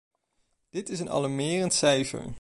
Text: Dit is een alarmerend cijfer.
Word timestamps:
Dit 0.69 0.89
is 0.89 0.99
een 0.99 1.09
alarmerend 1.09 1.73
cijfer. 1.73 2.29